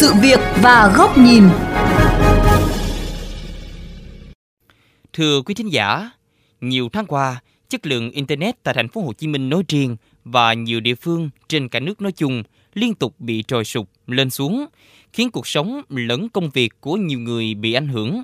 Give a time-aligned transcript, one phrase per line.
[0.00, 1.42] sự việc và góc nhìn.
[5.12, 6.10] Thưa quý thính giả,
[6.60, 10.52] nhiều tháng qua, chất lượng internet tại thành phố Hồ Chí Minh nói riêng và
[10.52, 12.42] nhiều địa phương trên cả nước nói chung
[12.74, 14.66] liên tục bị trồi sụp lên xuống,
[15.12, 18.22] khiến cuộc sống lẫn công việc của nhiều người bị ảnh hưởng.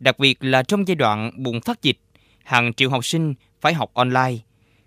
[0.00, 1.98] Đặc biệt là trong giai đoạn bùng phát dịch,
[2.44, 4.36] hàng triệu học sinh phải học online,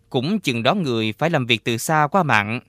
[0.10, 2.60] cũng chừng đó người phải làm việc từ xa qua mạng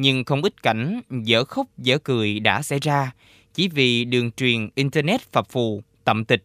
[0.00, 3.12] nhưng không ít cảnh dở khóc dở cười đã xảy ra
[3.54, 6.44] chỉ vì đường truyền Internet phập phù, tậm tịch.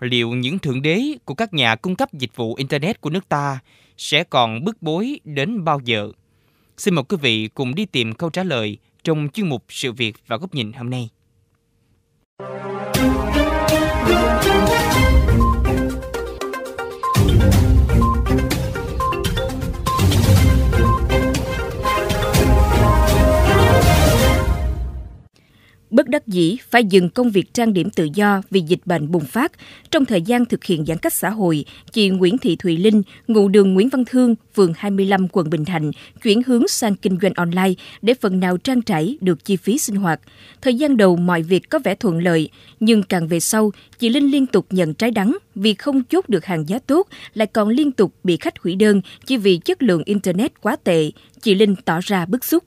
[0.00, 3.58] Liệu những thượng đế của các nhà cung cấp dịch vụ Internet của nước ta
[3.96, 6.10] sẽ còn bức bối đến bao giờ?
[6.76, 10.16] Xin mời quý vị cùng đi tìm câu trả lời trong chuyên mục Sự việc
[10.26, 11.10] và góc nhìn hôm nay.
[26.26, 29.52] Đắc dĩ phải dừng công việc trang điểm tự do vì dịch bệnh bùng phát.
[29.90, 33.48] Trong thời gian thực hiện giãn cách xã hội, chị Nguyễn Thị Thùy Linh, ngụ
[33.48, 35.90] đường Nguyễn Văn Thương, phường 25, quận Bình Thạnh,
[36.22, 39.96] chuyển hướng sang kinh doanh online để phần nào trang trải được chi phí sinh
[39.96, 40.20] hoạt.
[40.62, 42.48] Thời gian đầu mọi việc có vẻ thuận lợi,
[42.80, 46.44] nhưng càng về sau, chị Linh liên tục nhận trái đắng vì không chốt được
[46.44, 50.02] hàng giá tốt, lại còn liên tục bị khách hủy đơn chỉ vì chất lượng
[50.04, 51.10] Internet quá tệ.
[51.42, 52.64] Chị Linh tỏ ra bức xúc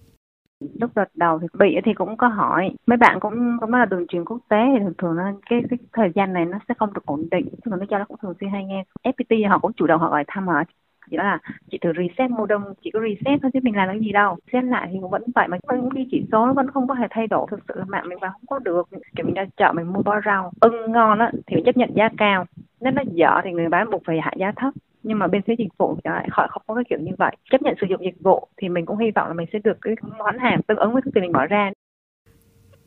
[0.59, 2.72] lúc đợt đầu thì bị thì cũng có hỏi.
[2.88, 5.61] Mấy bạn cũng cũng nói là đường truyền quốc tế thì thường thường nó cái,
[5.69, 7.47] cái thời gian này nó sẽ không được ổn định.
[7.52, 8.83] Nhưng mà nó cho nó cũng thường xuyên hay nghe.
[9.03, 10.63] Fpt họ cũng chủ động họ gọi thăm họ
[11.11, 11.39] chỉ là
[11.72, 14.38] chị thử reset modem chỉ có reset thôi chứ mình làm cái gì đâu.
[14.45, 17.08] Reset lại thì vẫn vậy mà vẫn đi chỉ số nó vẫn không có thể
[17.09, 17.47] thay đổi.
[17.52, 20.02] Thực sự là mạng mình vào không có được kiểu mình ra chợ mình mua
[20.02, 22.45] bó rau ưng ngon á thì mình chấp nhận giá cao.
[22.81, 24.73] Nếu nó dở thì người bán buộc phải hạ giá thấp
[25.08, 27.36] nhưng mà bên phía dịch vụ thì lại họ không có cái kiểu như vậy
[27.52, 29.77] chấp nhận sử dụng dịch vụ thì mình cũng hy vọng là mình sẽ được
[29.81, 31.72] cái món hàng tương ứng với số tiền mình bỏ ra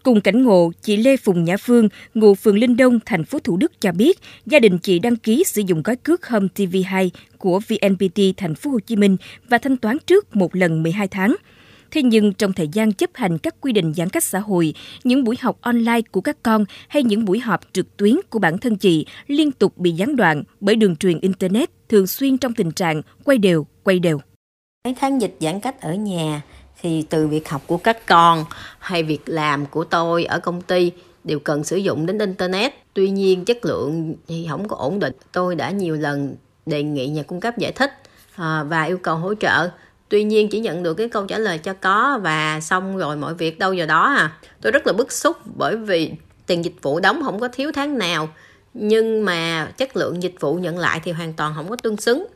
[0.03, 3.57] Cùng cảnh ngộ, chị Lê Phùng Nhã Phương, ngụ phường Linh Đông, thành phố Thủ
[3.57, 7.09] Đức cho biết, gia đình chị đăng ký sử dụng gói cước Home TV2
[7.39, 9.17] của VNPT thành phố Hồ Chí Minh
[9.49, 11.37] và thanh toán trước một lần 12 tháng.
[11.91, 14.75] Thế nhưng trong thời gian chấp hành các quy định giãn cách xã hội,
[15.05, 18.59] những buổi học online của các con hay những buổi họp trực tuyến của bản
[18.59, 22.73] thân chị liên tục bị gián đoạn bởi đường truyền Internet thường xuyên trong tình
[22.73, 24.21] trạng quay đều, quay đều.
[24.85, 26.43] Mấy tháng dịch giãn cách ở nhà
[26.83, 28.45] thì từ việc học của các con
[28.79, 30.93] hay việc làm của tôi ở công ty
[31.25, 32.73] đều cần sử dụng đến internet.
[32.95, 35.13] Tuy nhiên chất lượng thì không có ổn định.
[35.33, 36.37] Tôi đã nhiều lần
[36.67, 37.93] đề nghị nhà cung cấp giải thích
[38.37, 39.71] à, và yêu cầu hỗ trợ
[40.11, 43.35] tuy nhiên chỉ nhận được cái câu trả lời cho có và xong rồi mọi
[43.35, 44.33] việc đâu vào đó à.
[44.61, 46.13] Tôi rất là bức xúc bởi vì
[46.47, 48.29] tiền dịch vụ đóng không có thiếu tháng nào
[48.75, 52.27] nhưng mà chất lượng dịch vụ nhận lại thì hoàn toàn không có tương xứng.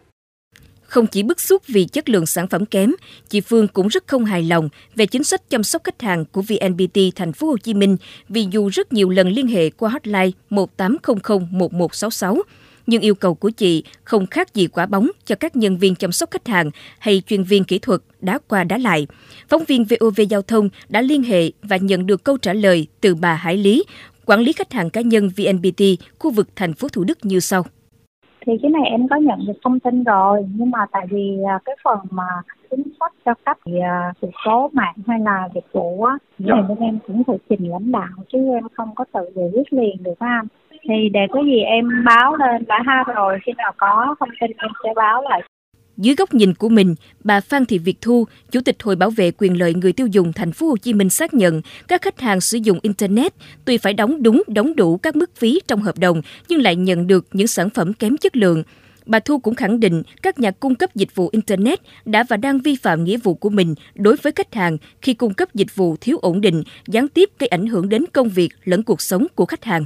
[0.82, 2.92] Không chỉ bức xúc vì chất lượng sản phẩm kém,
[3.28, 6.42] chị Phương cũng rất không hài lòng về chính sách chăm sóc khách hàng của
[6.42, 7.96] VNPT thành phố Hồ Chí Minh
[8.28, 12.42] vì dù rất nhiều lần liên hệ qua hotline 1800 1166
[12.86, 16.12] nhưng yêu cầu của chị không khác gì quả bóng cho các nhân viên chăm
[16.12, 19.06] sóc khách hàng hay chuyên viên kỹ thuật đá qua đá lại.
[19.48, 23.14] Phóng viên VOV Giao thông đã liên hệ và nhận được câu trả lời từ
[23.14, 23.84] bà Hải Lý,
[24.26, 25.82] quản lý khách hàng cá nhân VNPT,
[26.18, 27.62] khu vực thành phố Thủ Đức như sau.
[28.46, 31.58] Thì cái này em có nhận được thông tin rồi nhưng mà tại vì à,
[31.64, 32.26] cái phần mà
[32.70, 33.72] chính sách cho cấp thì
[34.22, 37.92] sự số mạng hay là dịch vụ á thì bên em cũng phải trình lãnh
[37.92, 40.46] đạo chứ em không có tự giải quyết liền được anh
[40.88, 44.50] thì để có gì em báo lên đã ha rồi khi nào có thông tin
[44.50, 45.42] em sẽ báo lại
[45.96, 49.30] dưới góc nhìn của mình, bà Phan Thị Việt Thu, Chủ tịch Hội Bảo vệ
[49.30, 52.40] quyền lợi người tiêu dùng thành phố Hồ Chí Minh xác nhận các khách hàng
[52.40, 53.32] sử dụng internet
[53.64, 57.06] tuy phải đóng đúng đóng đủ các mức phí trong hợp đồng nhưng lại nhận
[57.06, 58.62] được những sản phẩm kém chất lượng.
[59.06, 62.58] Bà Thu cũng khẳng định các nhà cung cấp dịch vụ internet đã và đang
[62.58, 65.96] vi phạm nghĩa vụ của mình đối với khách hàng khi cung cấp dịch vụ
[66.00, 69.46] thiếu ổn định, gián tiếp gây ảnh hưởng đến công việc lẫn cuộc sống của
[69.46, 69.84] khách hàng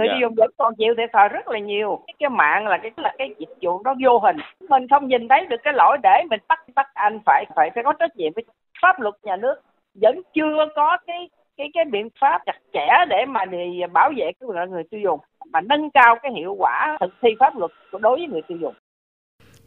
[0.00, 2.02] người tiêu dùng vẫn còn chịu thiệt thòi rất là nhiều.
[2.06, 4.36] Cái, cái mạng là cái là cái dịch vụ nó vô hình.
[4.68, 7.84] Mình không nhìn thấy được cái lỗi để mình bắt bắt anh phải phải phải
[7.84, 8.44] có trách nhiệm với
[8.82, 9.54] pháp luật nhà nước.
[9.94, 13.58] Vẫn chưa có cái cái cái biện pháp chặt chẽ để mà để
[13.92, 15.20] bảo vệ cái quyền người tiêu dùng
[15.52, 18.74] mà nâng cao cái hiệu quả thực thi pháp luật đối với người tiêu dùng.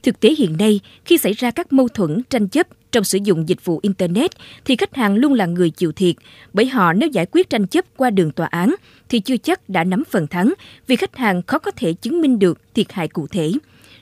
[0.04, 3.50] Thực tế hiện nay, khi xảy ra các mâu thuẫn, tranh chấp trong sử dụng
[3.50, 4.32] dịch vụ Internet,
[4.66, 6.16] thì khách hàng luôn là người chịu thiệt,
[6.54, 8.76] bởi họ nếu giải quyết tranh chấp qua đường tòa án,
[9.14, 10.54] thì chưa chắc đã nắm phần thắng,
[10.88, 13.52] vì khách hàng khó có thể chứng minh được thiệt hại cụ thể.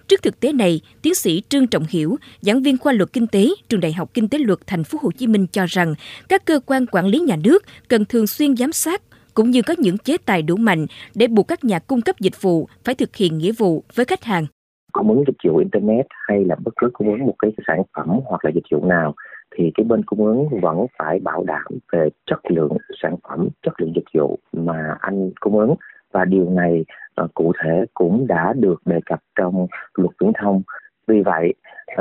[0.08, 3.48] Trước thực tế này, tiến sĩ Trương Trọng Hiểu, giảng viên khoa luật kinh tế,
[3.69, 5.96] trường Đại học Kinh tế Luật Thành phố Hồ Chí Minh cho rằng
[6.30, 9.02] các cơ quan quản lý nhà nước cần thường xuyên giám sát
[9.34, 10.86] cũng như có những chế tài đủ mạnh
[11.16, 14.24] để buộc các nhà cung cấp dịch vụ phải thực hiện nghĩa vụ với khách
[14.24, 14.46] hàng
[14.92, 18.08] cung ứng dịch vụ internet hay là bất cứ cung ứng một cái sản phẩm
[18.25, 19.16] hoặc là dịch vụ nào
[19.56, 23.74] thì cái bên cung ứng vẫn phải bảo đảm về chất lượng sản phẩm, chất
[23.81, 25.75] lượng dịch vụ mà anh cung ứng
[26.12, 26.86] và điều này
[27.24, 30.62] uh, cụ thể cũng đã được đề cập trong luật viễn thông.
[31.07, 31.53] Vì vậy,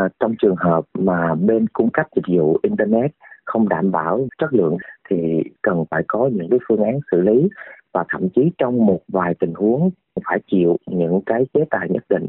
[0.05, 3.11] uh, trong trường hợp mà bên cung cấp dịch vụ internet
[3.45, 4.77] không đảm bảo chất lượng
[5.11, 7.49] thì cần phải có những cái phương án xử lý
[7.93, 9.91] và thậm chí trong một vài tình huống
[10.29, 12.27] phải chịu những cái chế tài nhất định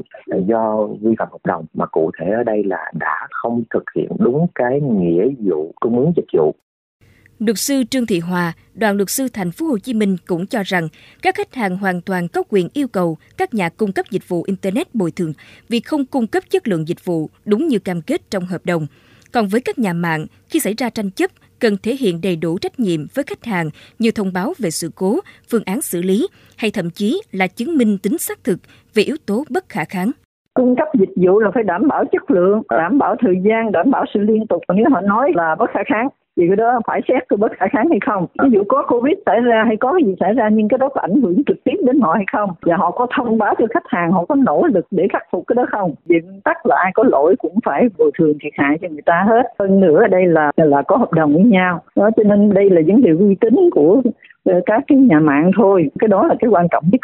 [0.48, 4.08] do vi phạm hợp đồng mà cụ thể ở đây là đã không thực hiện
[4.18, 6.54] đúng cái nghĩa vụ cung ứng dịch vụ
[7.46, 10.62] Luật sư Trương Thị Hòa, đoàn luật sư thành phố Hồ Chí Minh cũng cho
[10.62, 10.88] rằng
[11.22, 14.42] các khách hàng hoàn toàn có quyền yêu cầu các nhà cung cấp dịch vụ
[14.46, 15.32] internet bồi thường
[15.68, 18.86] vì không cung cấp chất lượng dịch vụ đúng như cam kết trong hợp đồng.
[19.32, 21.30] Còn với các nhà mạng, khi xảy ra tranh chấp,
[21.62, 23.66] cần thể hiện đầy đủ trách nhiệm với khách hàng
[23.98, 25.10] như thông báo về sự cố,
[25.50, 28.58] phương án xử lý hay thậm chí là chứng minh tính xác thực
[28.94, 30.10] về yếu tố bất khả kháng
[30.54, 33.90] cung cấp dịch vụ là phải đảm bảo chất lượng, đảm bảo thời gian, đảm
[33.90, 34.62] bảo sự liên tục.
[34.68, 37.52] Còn nếu họ nói là bất khả kháng vì cái đó phải xét cái bất
[37.52, 38.26] khả kháng hay không?
[38.42, 40.88] Ví dụ có covid xảy ra hay có cái gì xảy ra, nhưng cái đó
[40.88, 42.50] có ảnh hưởng trực tiếp đến họ hay không?
[42.62, 45.44] Và họ có thông báo cho khách hàng, họ có nỗ lực để khắc phục
[45.46, 45.94] cái đó không?
[46.06, 49.24] Diện tắc là ai có lỗi cũng phải bồi thường thiệt hại cho người ta
[49.28, 49.42] hết.
[49.58, 51.80] Hơn nữa ở đây là là có hợp đồng với nhau.
[51.96, 54.02] Đó, cho nên đây là vấn đề uy tín của
[54.44, 55.90] ờ, các cái nhà mạng thôi.
[55.98, 57.00] Cái đó là cái quan trọng nhất.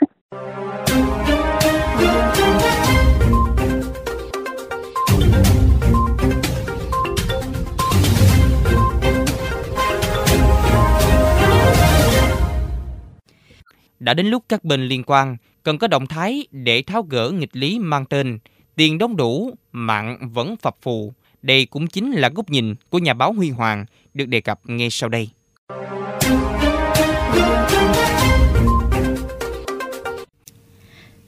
[14.01, 17.57] Đã đến lúc các bên liên quan cần có động thái để tháo gỡ nghịch
[17.57, 18.39] lý mang tên
[18.77, 21.13] tiền đóng đủ, mạng vẫn phập phù.
[21.43, 23.85] Đây cũng chính là góc nhìn của nhà báo Huy Hoàng
[24.15, 25.29] được đề cập ngay sau đây.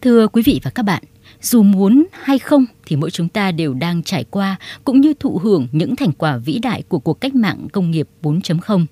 [0.00, 1.02] Thưa quý vị và các bạn,
[1.40, 5.38] dù muốn hay không thì mỗi chúng ta đều đang trải qua cũng như thụ
[5.38, 8.86] hưởng những thành quả vĩ đại của cuộc cách mạng công nghiệp 4.0.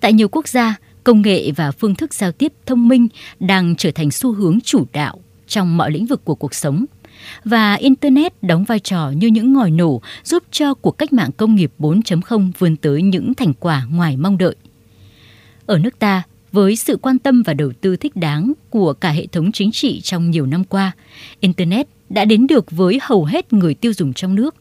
[0.00, 0.74] Tại nhiều quốc gia,
[1.04, 3.08] công nghệ và phương thức giao tiếp thông minh
[3.40, 6.84] đang trở thành xu hướng chủ đạo trong mọi lĩnh vực của cuộc sống
[7.44, 11.54] và internet đóng vai trò như những ngòi nổ giúp cho cuộc cách mạng công
[11.54, 14.54] nghiệp 4.0 vươn tới những thành quả ngoài mong đợi.
[15.66, 19.26] Ở nước ta, với sự quan tâm và đầu tư thích đáng của cả hệ
[19.26, 20.92] thống chính trị trong nhiều năm qua,
[21.40, 24.54] internet đã đến được với hầu hết người tiêu dùng trong nước.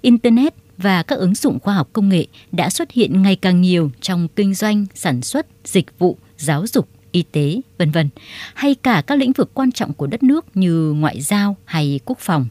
[0.00, 3.90] Internet và các ứng dụng khoa học công nghệ đã xuất hiện ngày càng nhiều
[4.00, 8.08] trong kinh doanh, sản xuất, dịch vụ, giáo dục, y tế, vân vân,
[8.54, 12.18] hay cả các lĩnh vực quan trọng của đất nước như ngoại giao hay quốc
[12.18, 12.46] phòng.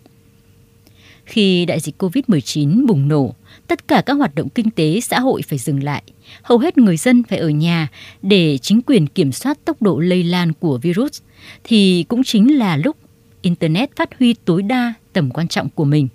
[1.26, 3.36] Khi đại dịch COVID-19 bùng nổ,
[3.68, 6.04] tất cả các hoạt động kinh tế xã hội phải dừng lại.
[6.42, 7.88] Hầu hết người dân phải ở nhà
[8.22, 11.22] để chính quyền kiểm soát tốc độ lây lan của virus
[11.64, 12.98] thì cũng chính là lúc
[13.42, 16.08] internet phát huy tối đa tầm quan trọng của mình.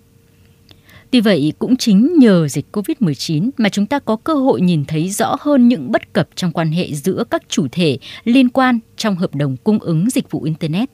[1.14, 5.10] Tuy vậy, cũng chính nhờ dịch COVID-19 mà chúng ta có cơ hội nhìn thấy
[5.10, 9.16] rõ hơn những bất cập trong quan hệ giữa các chủ thể liên quan trong
[9.16, 10.90] hợp đồng cung ứng dịch vụ Internet.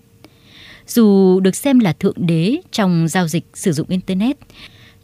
[0.86, 4.36] Dù được xem là thượng đế trong giao dịch sử dụng Internet,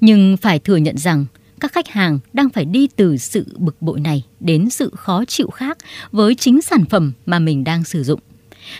[0.00, 1.26] nhưng phải thừa nhận rằng
[1.60, 5.48] các khách hàng đang phải đi từ sự bực bội này đến sự khó chịu
[5.50, 5.78] khác
[6.12, 8.20] với chính sản phẩm mà mình đang sử dụng.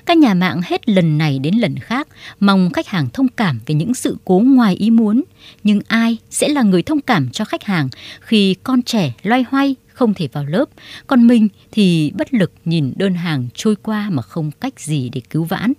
[0.07, 2.09] Các nhà mạng hết lần này đến lần khác
[2.41, 5.25] mong khách hàng thông cảm về những sự cố ngoài ý muốn,
[5.65, 7.89] nhưng ai sẽ là người thông cảm cho khách hàng
[8.21, 10.65] khi con trẻ loay hoay không thể vào lớp,
[11.07, 15.21] còn mình thì bất lực nhìn đơn hàng trôi qua mà không cách gì để
[15.31, 15.73] cứu vãn.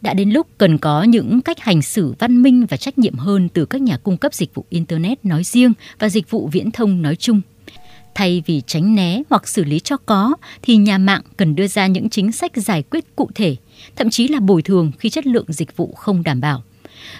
[0.00, 3.48] Đã đến lúc cần có những cách hành xử văn minh và trách nhiệm hơn
[3.48, 7.02] từ các nhà cung cấp dịch vụ Internet nói riêng và dịch vụ viễn thông
[7.02, 7.40] nói chung.
[8.16, 11.86] Thay vì tránh né hoặc xử lý cho có, thì nhà mạng cần đưa ra
[11.86, 13.56] những chính sách giải quyết cụ thể,
[13.96, 16.62] thậm chí là bồi thường khi chất lượng dịch vụ không đảm bảo.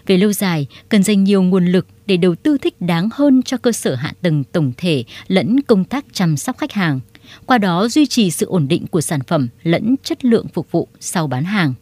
[0.06, 3.56] Về lâu dài, cần dành nhiều nguồn lực để đầu tư thích đáng hơn cho
[3.56, 7.00] cơ sở hạ tầng tổng thể lẫn công tác chăm sóc khách hàng,
[7.46, 10.88] qua đó duy trì sự ổn định của sản phẩm lẫn chất lượng phục vụ
[11.00, 11.74] sau bán hàng.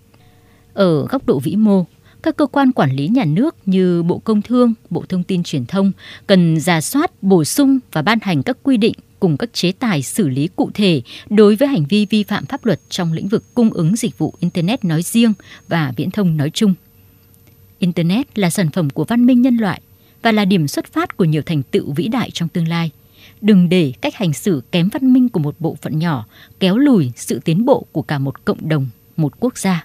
[0.73, 1.87] Ở góc độ vĩ mô,
[2.25, 5.67] các cơ quan quản lý nhà nước như Bộ Công Thương, Bộ Thông tin Truyền
[5.67, 5.93] thông
[6.27, 10.03] cần ra soát, bổ sung và ban hành các quy định cùng các chế tài
[10.03, 13.45] xử lý cụ thể đối với hành vi vi phạm pháp luật trong lĩnh vực
[13.55, 15.33] cung ứng dịch vụ Internet nói riêng
[15.69, 16.75] và viễn thông nói chung.
[17.79, 19.81] Internet là sản phẩm của văn minh nhân loại
[20.23, 22.91] và là điểm xuất phát của nhiều thành tựu vĩ đại trong tương lai.
[23.41, 26.27] Đừng để cách hành xử kém văn minh của một bộ phận nhỏ
[26.61, 29.85] kéo lùi sự tiến bộ của cả một cộng đồng, một quốc gia.